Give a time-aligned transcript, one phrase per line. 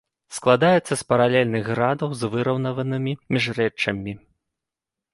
[0.37, 4.21] Складаецца з паралельных градаў з выраўнаванымі міжрэччамі.